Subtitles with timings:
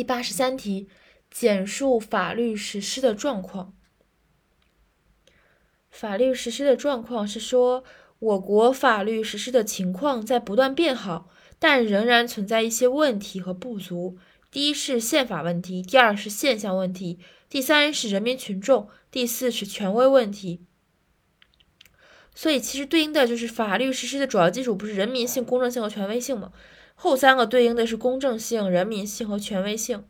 [0.00, 0.88] 第八十三题，
[1.30, 3.74] 简述法律实施的状况。
[5.90, 7.84] 法律实施的状况是说，
[8.18, 11.28] 我国法律实施的情况在不断变好，
[11.58, 14.16] 但仍然存在一些问题和不足。
[14.50, 17.18] 第一是宪法问题，第二是现象问题，
[17.50, 20.64] 第三是人民群众，第四是权威问题。
[22.40, 26.50] 所以其实对应的就是法律实施的主要基础不是人民性、公正性和权威性吗？
[26.94, 30.06] 后三个对应的是公正性、人民性和权威性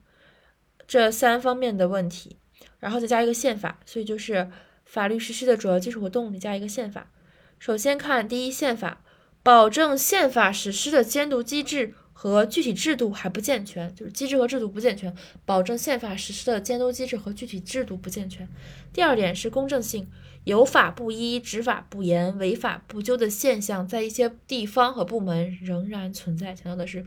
[0.86, 2.36] 这三方面的问题，
[2.78, 4.48] 然后再加一个宪法，所以就是
[4.84, 7.10] 法律实施的主要基础和动力加一个宪法。
[7.58, 9.02] 首先看第一宪法，
[9.42, 11.94] 保证宪法实施的监督机制。
[12.12, 15.16] 和具体制度还不健全，就是机制和制度不健全，
[15.46, 18.46] 保证宪法实施的监督机制和具体制度不健全。
[18.92, 20.06] 第二点是公正性，
[20.44, 26.54] 有法不依、执法不严、违法不究的现象在一些地方和部门仍然存在。
[26.54, 27.04] 强调的是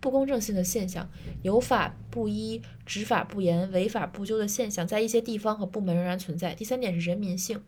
[0.00, 1.10] 不公正性的现象，
[1.42, 6.54] 有法不依、执法不严、违法不究的现象在一些地方和部门仍然存在。
[6.54, 7.62] 第三点是人民性，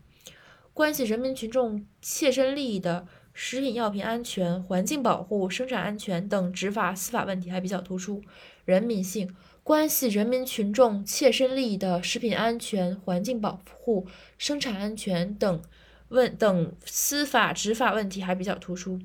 [0.72, 3.06] 关系人民群众切身利益的。
[3.40, 8.20] 食品药品安全、环境保护、生产安全等执法司法问题还比较突出。
[8.64, 15.62] 人民性关系人民群众切身利益的食品安全、环境保护、生产安全等
[16.08, 18.98] 问等司法执法问题还比较突出。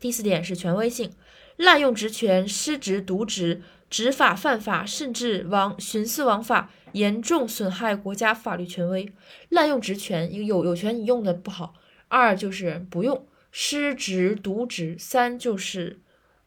[0.00, 1.12] 第四点是权威性，
[1.54, 9.12] 滥用职权、失职渎职、执法犯法，甚至枉徇私枉法，严重损害国家法律权威。
[9.50, 11.74] 滥用职权，有有权你用的不好；
[12.08, 13.24] 二就是不用。
[13.58, 16.02] 失职渎职，三就是，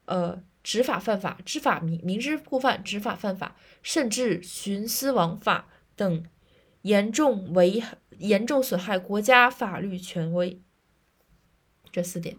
[0.05, 6.23] 呃，执法犯法，知法明明知故犯，执法犯法，甚至徇私枉法等，
[6.83, 7.81] 严重危
[8.19, 10.61] 严重损害国家法律权威。
[11.91, 12.37] 这四点。